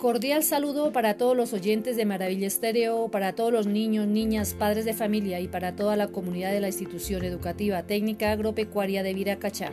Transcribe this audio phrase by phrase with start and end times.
[0.00, 4.86] Cordial saludo para todos los oyentes de Maravilla Estéreo, para todos los niños, niñas, padres
[4.86, 9.72] de familia y para toda la comunidad de la institución educativa técnica agropecuaria de Viracachá.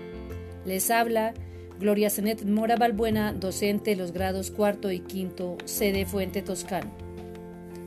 [0.65, 1.33] Les habla
[1.79, 6.91] Gloria Zenet Mora Balbuena, docente de los grados cuarto y quinto, sede Fuente Toscano.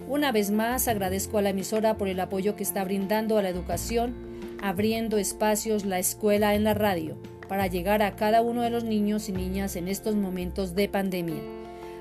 [0.08, 3.50] Una vez más agradezco a la emisora por el apoyo que está brindando a la
[3.50, 4.14] educación,
[4.62, 7.18] abriendo espacios la escuela en la radio
[7.50, 11.59] para llegar a cada uno de los niños y niñas en estos momentos de pandemia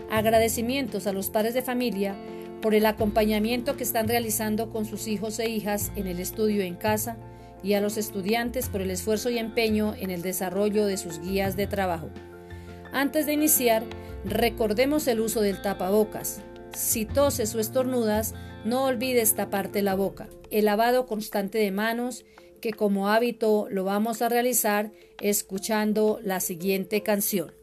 [0.09, 2.15] agradecimientos a los padres de familia
[2.61, 6.75] por el acompañamiento que están realizando con sus hijos e hijas en el estudio en
[6.75, 7.17] casa
[7.63, 11.55] y a los estudiantes por el esfuerzo y empeño en el desarrollo de sus guías
[11.55, 12.09] de trabajo.
[12.91, 13.83] Antes de iniciar,
[14.25, 16.41] recordemos el uso del tapabocas.
[16.73, 18.33] Si toses o estornudas,
[18.65, 20.27] no olvides taparte la boca.
[20.51, 22.25] El lavado constante de manos,
[22.61, 24.91] que como hábito lo vamos a realizar
[25.21, 27.58] escuchando la siguiente canción.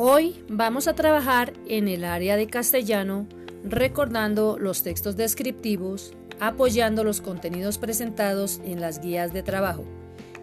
[0.00, 3.26] Hoy vamos a trabajar en el área de castellano
[3.64, 9.84] recordando los textos descriptivos, apoyando los contenidos presentados en las guías de trabajo.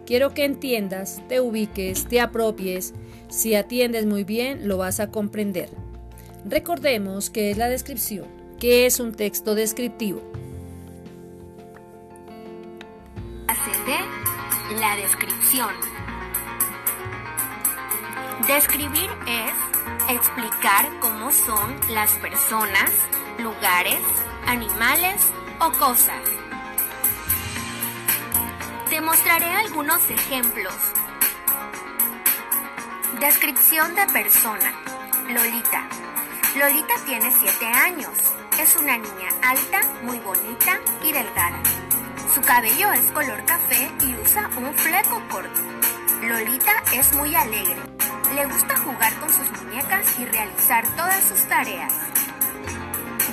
[0.04, 2.92] Quiero que entiendas, te ubiques, te apropies.
[3.30, 5.70] Si atiendes muy bien, lo vas a comprender.
[6.44, 8.26] Recordemos qué es la descripción,
[8.60, 10.20] qué es un texto descriptivo.
[14.78, 15.95] La descripción
[18.46, 22.92] Describir es explicar cómo son las personas,
[23.38, 23.98] lugares,
[24.46, 25.20] animales
[25.58, 26.22] o cosas.
[28.88, 30.74] Te mostraré algunos ejemplos.
[33.18, 34.72] Descripción de persona.
[35.28, 35.88] Lolita.
[36.56, 38.12] Lolita tiene 7 años.
[38.60, 41.60] Es una niña alta, muy bonita y delgada.
[42.32, 45.60] Su cabello es color café y usa un fleco corto.
[46.22, 47.85] Lolita es muy alegre.
[48.36, 51.90] Le gusta jugar con sus muñecas y realizar todas sus tareas.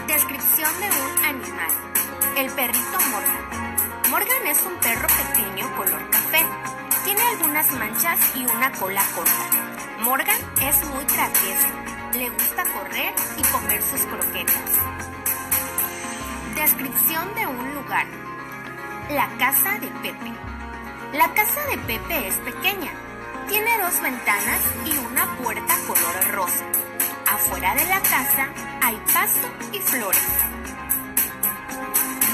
[0.08, 1.72] Descripción de un animal.
[2.38, 4.10] El perrito Morgan.
[4.10, 6.46] Morgan es un perro pequeño color café.
[7.04, 9.50] Tiene algunas manchas y una cola corta.
[10.06, 11.68] Morgan es muy travieso.
[12.14, 14.72] Le gusta correr y comer sus croquetas.
[16.56, 18.06] Descripción de un lugar.
[19.10, 20.32] La casa de Pepe.
[21.12, 22.94] La casa de Pepe es pequeña
[23.48, 26.66] tiene dos ventanas y una puerta color rosa.
[27.30, 28.50] Afuera de la casa
[28.82, 30.28] hay pasto y flores.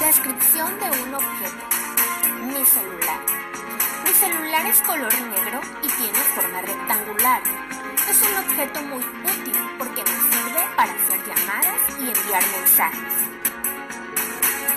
[0.00, 1.64] Descripción de un objeto.
[2.46, 3.20] Mi celular.
[4.04, 7.42] Mi celular es color negro y tiene forma rectangular.
[8.08, 13.14] Es un objeto muy útil porque nos sirve para hacer llamadas y enviar mensajes.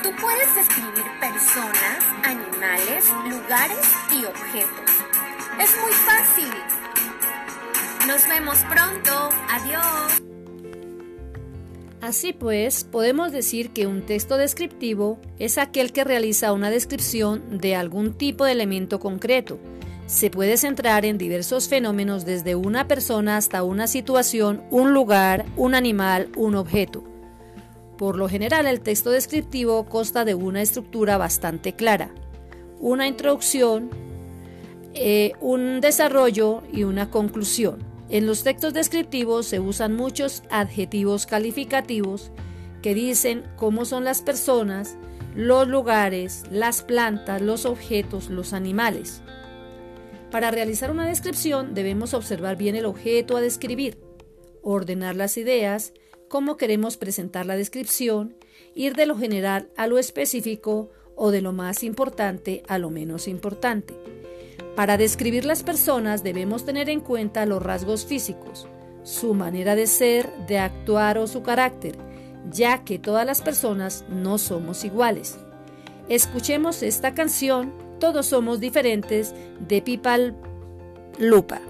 [0.03, 4.92] Tú puedes describir personas, animales, lugares y objetos.
[5.63, 6.49] Es muy fácil.
[8.05, 9.29] Nos vemos pronto.
[9.49, 10.21] Adiós.
[12.01, 17.77] Así pues, podemos decir que un texto descriptivo es aquel que realiza una descripción de
[17.77, 19.57] algún tipo de elemento concreto.
[20.05, 25.75] Se puede centrar en diversos fenómenos desde una persona hasta una situación, un lugar, un
[25.75, 27.05] animal, un objeto.
[27.97, 32.09] Por lo general, el texto descriptivo consta de una estructura bastante clara.
[32.81, 33.89] Una introducción,
[34.93, 37.79] eh, un desarrollo y una conclusión.
[38.09, 42.31] En los textos descriptivos se usan muchos adjetivos calificativos
[42.81, 44.97] que dicen cómo son las personas,
[45.35, 49.22] los lugares, las plantas, los objetos, los animales.
[50.29, 53.97] Para realizar una descripción debemos observar bien el objeto a describir,
[54.61, 55.93] ordenar las ideas,
[56.28, 58.35] cómo queremos presentar la descripción,
[58.75, 63.28] ir de lo general a lo específico o de lo más importante a lo menos
[63.28, 63.96] importante.
[64.75, 68.67] Para describir las personas debemos tener en cuenta los rasgos físicos,
[69.03, 71.96] su manera de ser, de actuar o su carácter,
[72.52, 75.37] ya que todas las personas no somos iguales.
[76.09, 80.35] Escuchemos esta canción, Todos somos diferentes, de Pipal
[81.20, 81.61] Lupa.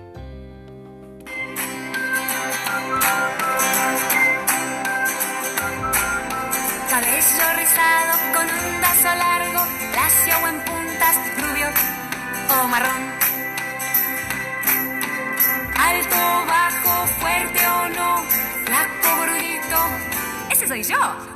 [12.67, 13.03] Marrón.
[15.75, 18.23] Alto, bajo, fuerte o no,
[18.65, 19.77] flaco, gordito.
[20.51, 21.32] Ese soy yo.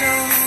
[0.00, 0.37] Como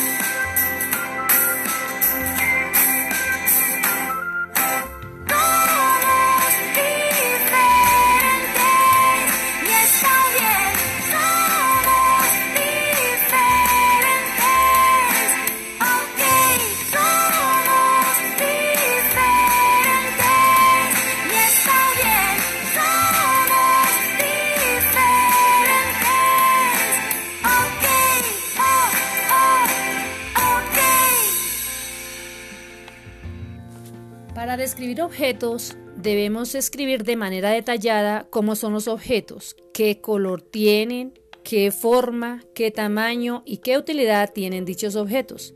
[34.72, 34.82] yo.
[34.82, 41.14] escribir objetos, debemos escribir de manera detallada cómo son los objetos, qué color tienen,
[41.44, 45.54] qué forma, qué tamaño y qué utilidad tienen dichos objetos.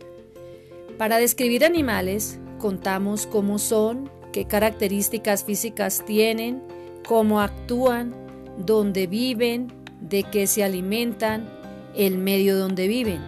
[0.98, 6.62] Para describir animales, contamos cómo son, qué características físicas tienen,
[7.08, 8.14] cómo actúan,
[8.58, 9.72] dónde viven,
[10.02, 11.50] de qué se alimentan,
[11.96, 13.22] el medio donde viven.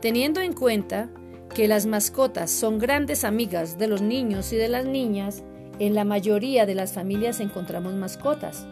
[0.00, 1.10] Teniendo en cuenta
[1.54, 5.42] que las mascotas son grandes amigas de los niños y de las niñas,
[5.78, 8.66] en la mayoría de las familias encontramos mascotas.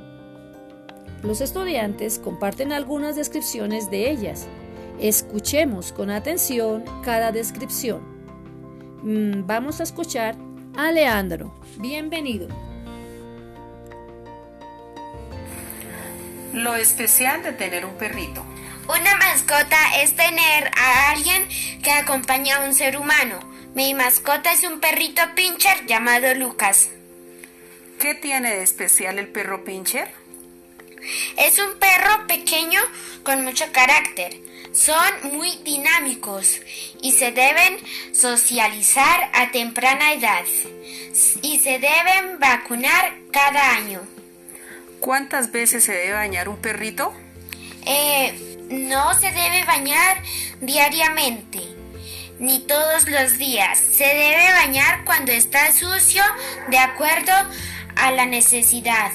[1.23, 4.47] Los estudiantes comparten algunas descripciones de ellas.
[5.01, 8.03] Escuchemos con atención cada descripción.
[9.03, 10.37] Mm, vamos a escuchar
[10.77, 11.53] a Leandro.
[11.79, 12.49] Bienvenido.
[16.53, 18.45] Lo especial de tener un perrito.
[18.89, 21.47] Una mascota es tener a alguien
[21.83, 23.39] que acompaña a un ser humano.
[23.75, 26.89] Mi mascota es un perrito pincher llamado Lucas.
[28.01, 30.11] ¿Qué tiene de especial el perro pincher?
[31.37, 32.81] Es un perro pequeño
[33.25, 34.35] con mucho carácter.
[34.73, 36.61] Son muy dinámicos
[37.03, 37.79] y se deben
[38.15, 40.45] socializar a temprana edad
[41.43, 44.01] y se deben vacunar cada año.
[45.01, 47.13] ¿Cuántas veces se debe bañar un perrito?
[47.85, 50.23] Eh, no se debe bañar
[50.61, 51.61] diariamente,
[52.39, 53.79] ni todos los días.
[53.79, 56.23] Se debe bañar cuando está sucio,
[56.69, 57.33] de acuerdo
[57.97, 59.13] a la necesidad.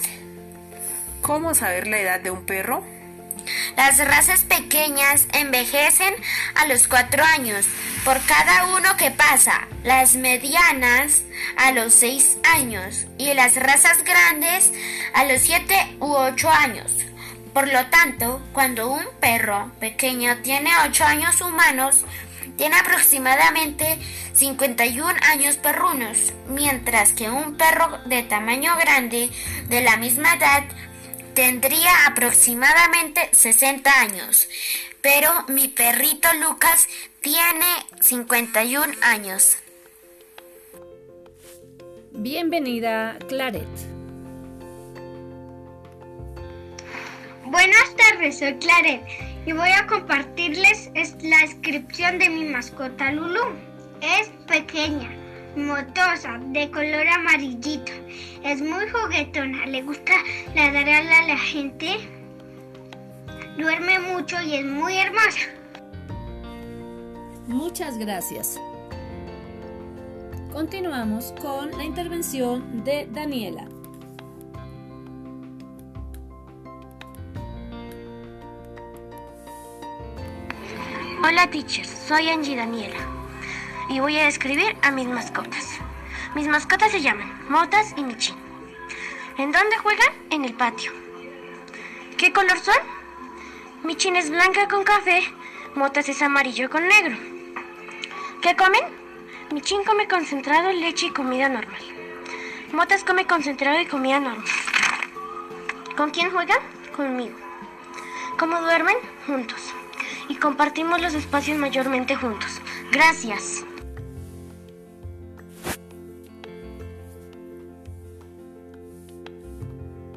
[1.22, 2.84] ¿Cómo saber la edad de un perro?
[3.75, 6.13] Las razas pequeñas envejecen
[6.56, 7.66] a los cuatro años
[8.06, 11.24] por cada uno que pasa, las medianas
[11.58, 14.72] a los seis años y las razas grandes
[15.13, 16.92] a los siete u ocho años.
[17.54, 22.04] Por lo tanto, cuando un perro pequeño tiene 8 años humanos,
[22.58, 24.00] tiene aproximadamente
[24.34, 29.30] 51 años perrunos, mientras que un perro de tamaño grande
[29.70, 30.64] de la misma edad
[31.36, 34.48] tendría aproximadamente 60 años.
[35.02, 36.88] Pero mi perrito Lucas
[37.22, 37.66] tiene
[38.02, 39.58] 51 años.
[42.12, 43.93] Bienvenida, Claret.
[47.54, 49.04] Buenas tardes, soy Claret
[49.46, 50.90] y voy a compartirles
[51.22, 53.54] la descripción de mi mascota Lulu.
[54.02, 55.12] Es pequeña,
[55.56, 57.92] motosa, de color amarillito.
[58.44, 60.14] Es muy juguetona, le gusta
[60.56, 61.98] ladrarle a la gente.
[63.56, 65.42] Duerme mucho y es muy hermosa.
[67.46, 68.60] Muchas gracias.
[70.52, 73.68] Continuamos con la intervención de Daniela.
[81.25, 82.98] Hola teacher, soy Angie Daniela
[83.88, 85.80] y voy a describir a mis mascotas.
[86.36, 88.34] Mis mascotas se llaman Motas y Michi.
[89.38, 90.10] ¿En dónde juegan?
[90.32, 90.92] En el patio.
[92.18, 92.75] ¿Qué color son?
[93.86, 95.24] Michin es blanca con café,
[95.75, 97.15] Motas es amarillo con negro.
[98.42, 98.84] ¿Qué comen?
[99.53, 101.82] Michin come concentrado, leche y comida normal.
[102.74, 104.46] Motas come concentrado y comida normal.
[105.96, 106.60] ¿Con quién juegan?
[106.94, 107.38] Conmigo.
[108.38, 108.98] ¿Cómo duermen?
[109.25, 109.74] Juntos.
[110.30, 112.62] Y compartimos los espacios mayormente juntos.
[112.92, 113.65] Gracias.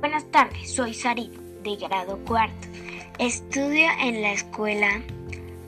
[0.00, 1.32] Buenas tardes, soy Sarit,
[1.64, 2.68] de grado cuarto.
[3.18, 5.02] Estudio en la escuela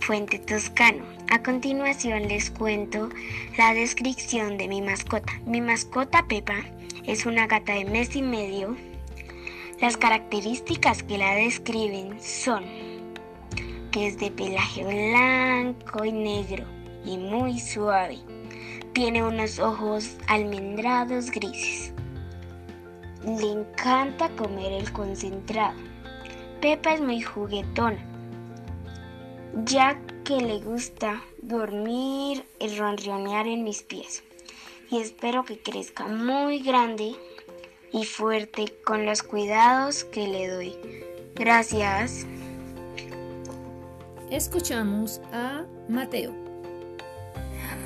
[0.00, 1.04] Fuente Toscano.
[1.30, 3.08] A continuación les cuento
[3.56, 5.32] la descripción de mi mascota.
[5.44, 6.62] Mi mascota Pepa
[7.04, 8.76] es una gata de mes y medio.
[9.80, 12.64] Las características que la describen son
[13.90, 16.64] que es de pelaje blanco y negro
[17.04, 18.18] y muy suave.
[18.92, 21.92] Tiene unos ojos almendrados grises.
[23.24, 25.78] Le encanta comer el concentrado.
[26.60, 27.98] Pepa es muy juguetona,
[29.64, 34.24] ya que le gusta dormir y ronronear en mis pies.
[34.90, 37.14] Y espero que crezca muy grande
[37.92, 40.76] y fuerte con los cuidados que le doy.
[41.34, 42.26] Gracias.
[44.30, 46.34] Escuchamos a Mateo.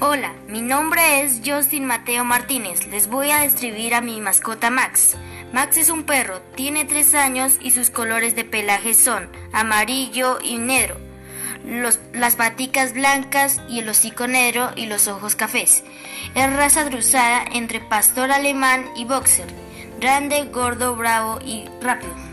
[0.00, 2.88] Hola, mi nombre es Justin Mateo Martínez.
[2.88, 5.16] Les voy a describir a mi mascota Max.
[5.52, 10.58] Max es un perro, tiene tres años y sus colores de pelaje son amarillo y
[10.58, 10.96] negro.
[12.12, 15.84] las paticas blancas y el hocico negro y los ojos cafés.
[16.34, 19.46] Es raza drusada entre pastor alemán y boxer.
[20.00, 22.31] Grande, gordo, bravo y rápido.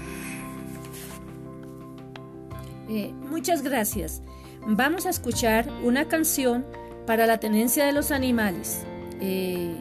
[2.89, 4.23] Eh, muchas gracias.
[4.65, 6.65] Vamos a escuchar una canción
[7.05, 8.83] para la tenencia de los animales
[9.21, 9.75] eh,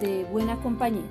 [0.00, 1.02] de buena compañía.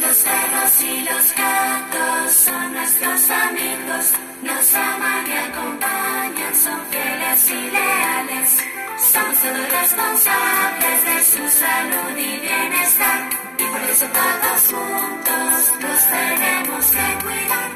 [0.00, 4.12] Los perros y los gatos son nuestros amigos,
[4.42, 8.58] nos aman y acompañan, son fieles y leales.
[9.12, 10.53] Somos todos responsables
[11.74, 13.20] salud y bienestar,
[13.58, 17.70] y por eso todos juntos los tenemos que cuidar.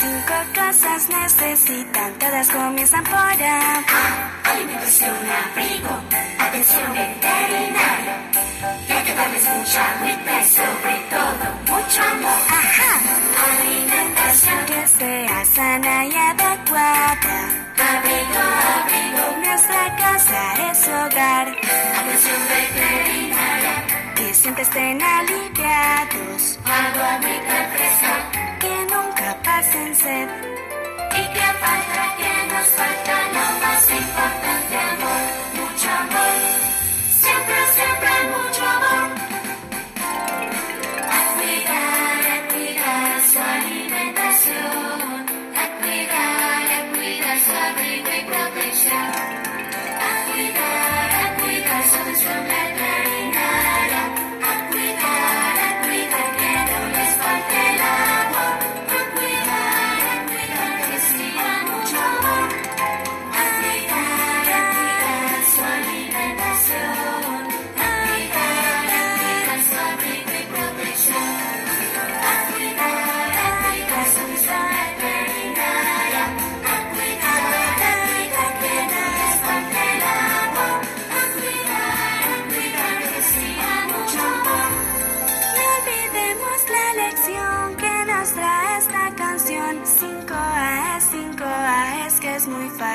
[0.00, 3.84] Cinco cosas necesitan, todas comienzan por A.
[4.50, 5.92] Alimentación, abrigo,
[6.46, 8.16] atención veterinaria.
[8.88, 12.40] Y hay que darles mucha agüita y sobre todo mucho amor.
[12.60, 12.92] Ajá.
[13.50, 17.65] Alimentación, Que sea sana y adecuada.
[19.44, 21.48] Nuestra casa es hogar.
[21.48, 23.74] atención veterinaria.
[24.16, 26.58] Que siempre estén aliviados.
[26.64, 28.14] Agua, agüita fresca.
[28.60, 30.28] Que nunca pasen sed.
[31.18, 32.02] ¿Y qué falta?
[32.18, 33.15] ¿Qué nos falta?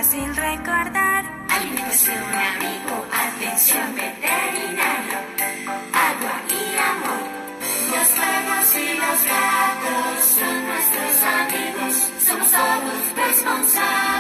[0.02, 1.24] Fácil recordar.
[1.48, 5.20] Alimentación, abrigo, atención veterinaria,
[5.94, 7.24] agua y amor.
[7.94, 11.94] Los perros y los gatos son nuestros amigos,
[12.26, 14.11] somos todos responsables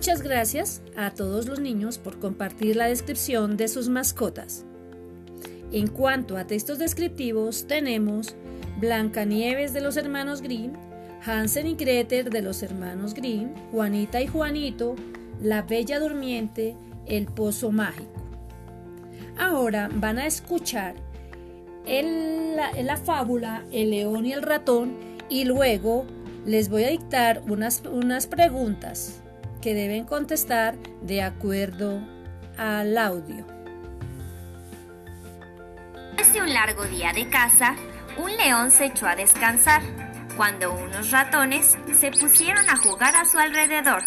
[0.00, 4.64] Muchas gracias a todos los niños por compartir la descripción de sus mascotas.
[5.72, 8.34] En cuanto a textos descriptivos, tenemos
[8.78, 10.72] Blancanieves de los hermanos Grimm,
[11.22, 14.96] Hansen y Gretel de los hermanos Grimm, Juanita y Juanito,
[15.42, 18.22] La Bella Durmiente, El Pozo Mágico.
[19.36, 20.94] Ahora van a escuchar
[21.84, 24.96] la, la fábula El león y el ratón
[25.28, 26.06] y luego
[26.46, 29.20] les voy a dictar unas, unas preguntas
[29.60, 32.00] que deben contestar de acuerdo
[32.56, 33.46] al audio.
[36.32, 37.74] De un largo día de caza,
[38.16, 39.82] un león se echó a descansar
[40.36, 44.00] cuando unos ratones se pusieron a jugar a su alrededor.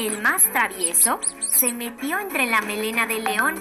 [0.00, 3.54] El más travieso se metió entre la melena del león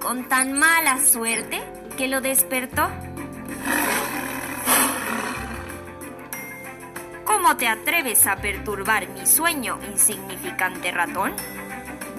[0.00, 1.60] con tan mala suerte
[1.98, 2.88] que lo despertó.
[7.48, 11.32] ¿Cómo te atreves a perturbar mi sueño, insignificante ratón?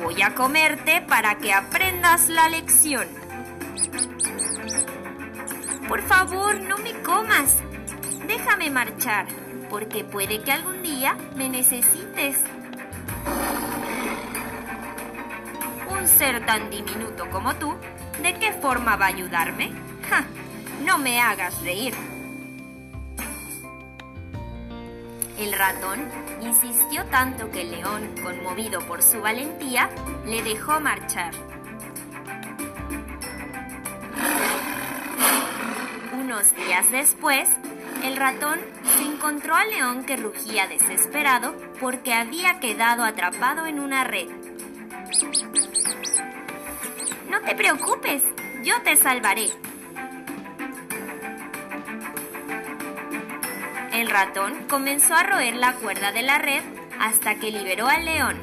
[0.01, 3.07] Voy a comerte para que aprendas la lección.
[5.87, 7.57] Por favor, no me comas.
[8.25, 9.27] Déjame marchar,
[9.69, 12.39] porque puede que algún día me necesites.
[15.91, 17.75] Un ser tan diminuto como tú,
[18.23, 19.73] ¿de qué forma va a ayudarme?
[20.09, 20.23] ¡Ja!
[20.83, 21.93] No me hagas reír.
[25.39, 26.05] El ratón
[26.41, 29.89] insistió tanto que el león, conmovido por su valentía,
[30.25, 31.33] le dejó marchar.
[36.11, 37.47] Unos días después,
[38.03, 38.59] el ratón
[38.97, 44.27] se encontró al león que rugía desesperado porque había quedado atrapado en una red.
[47.29, 48.23] No te preocupes,
[48.61, 49.47] yo te salvaré.
[53.99, 56.63] El ratón comenzó a roer la cuerda de la red
[57.01, 58.37] hasta que liberó al león.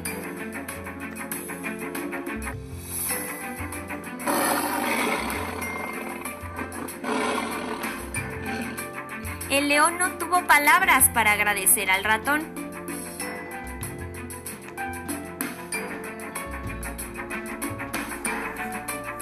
[9.49, 12.43] El león no tuvo palabras para agradecer al ratón.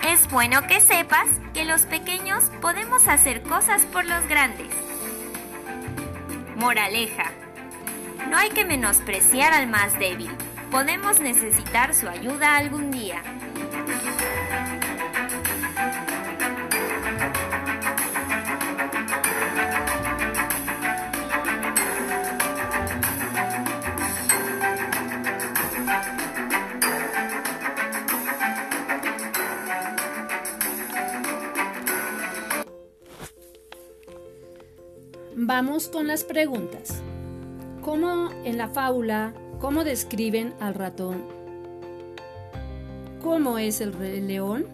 [0.09, 4.84] Es bueno que sepas que los pequeños podemos hacer cosas por los grandes.
[6.65, 7.31] Moraleja.
[8.31, 10.31] No hay que menospreciar al más débil.
[10.71, 13.21] Podemos necesitar su ayuda algún día.
[35.37, 37.03] Vamos con las preguntas.
[37.83, 41.25] ¿Cómo en la fábula, cómo describen al ratón?
[43.21, 44.67] ¿Cómo es el león?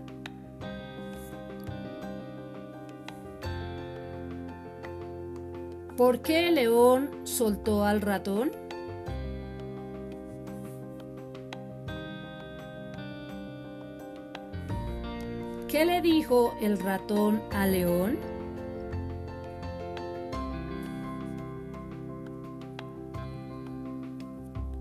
[5.96, 8.52] ¿Por qué el león soltó al ratón?
[15.68, 18.29] ¿Qué le dijo el ratón al león?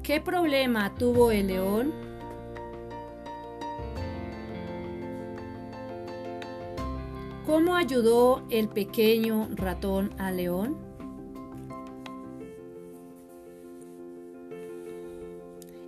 [0.10, 1.94] ¿Qué problema tuvo el león?
[7.46, 10.78] ¿Cómo ayudó el pequeño ratón al león?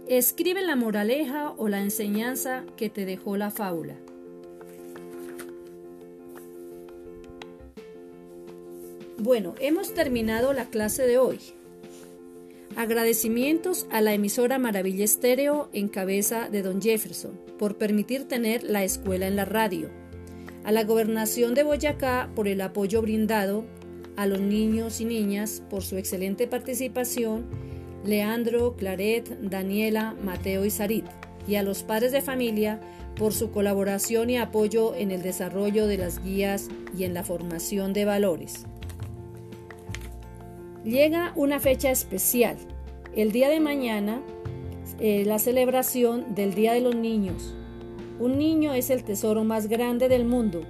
[0.08, 3.96] Escribe la moraleja o la enseñanza que te dejó la fábula.
[9.18, 11.40] Bueno, hemos terminado la clase de hoy.
[12.78, 18.84] Agradecimientos a la emisora Maravilla Estéreo en cabeza de Don Jefferson por permitir tener la
[18.84, 19.90] escuela en la radio.
[20.64, 23.66] A la gobernación de Boyacá por el apoyo brindado
[24.16, 27.46] a los niños y niñas por su excelente participación,
[28.06, 31.06] Leandro, Claret, Daniela, Mateo y Sarit,
[31.48, 32.80] y a los padres de familia
[33.16, 37.94] por su colaboración y apoyo en el desarrollo de las guías y en la formación
[37.94, 38.66] de valores.
[40.84, 42.58] Llega una fecha especial,
[43.16, 44.20] el día de mañana,
[45.00, 47.54] eh, la celebración del Día de los Niños.
[48.20, 50.62] Un niño es el tesoro más grande del mundo.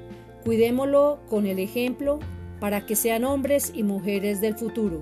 [0.43, 2.19] Cuidémoslo con el ejemplo
[2.59, 5.01] para que sean hombres y mujeres del futuro.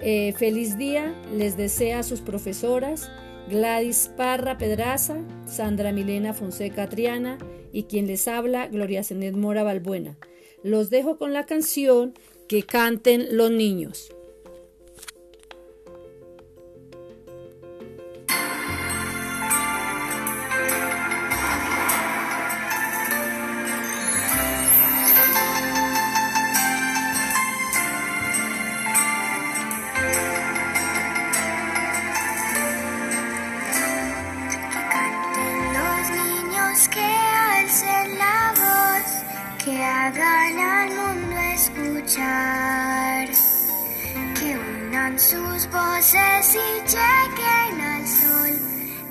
[0.00, 3.08] Eh, feliz día les desea a sus profesoras
[3.48, 7.38] Gladys Parra Pedraza, Sandra Milena Fonseca Triana
[7.72, 10.16] y quien les habla Gloria Zenet Mora Balbuena.
[10.62, 12.14] Los dejo con la canción
[12.52, 14.12] que canten los niños.
[45.18, 48.58] Sus voces y lleguen al sol,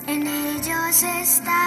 [0.06, 1.61] en ellos está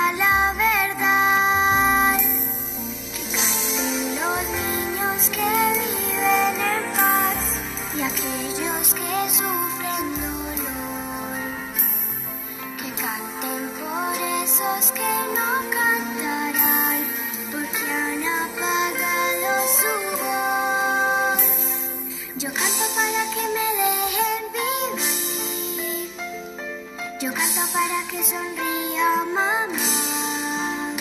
[27.21, 30.93] yo canto para que sonría mamá,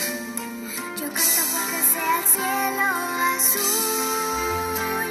[0.97, 2.87] yo canto porque sea el cielo
[3.35, 5.11] azul,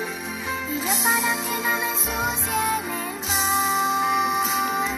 [0.69, 4.95] y yo para que no me ensucien el mar.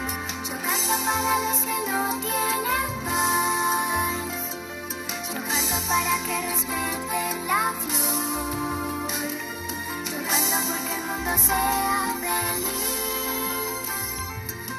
[0.48, 4.38] Yo canto para los que no tienen paz.
[5.32, 9.10] Yo canto para que respeten la flor.
[10.10, 12.96] Yo canto porque el mundo sea feliz.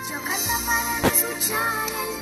[0.09, 1.06] Yo canto para
[1.39, 2.16] no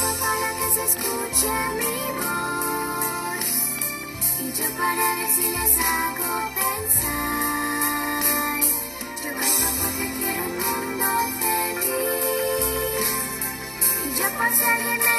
[0.00, 3.46] Para que se escuche mi voz
[4.40, 8.20] y yo para ver si les hago pensar.
[9.24, 11.08] Yo canto porque quiero un mundo
[11.40, 13.08] feliz
[14.04, 15.17] y yo por si alguien me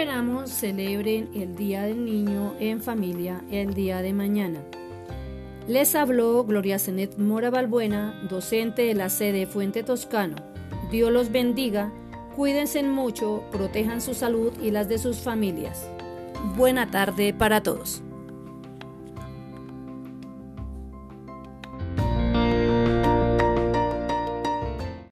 [0.00, 4.62] Esperamos celebren el Día del Niño en familia el día de mañana.
[5.68, 10.36] Les habló Gloria Zenet Mora Balbuena, docente de la sede Fuente Toscano.
[10.90, 11.92] Dios los bendiga,
[12.34, 15.86] cuídense mucho, protejan su salud y las de sus familias.
[16.56, 18.02] Buena tarde para todos.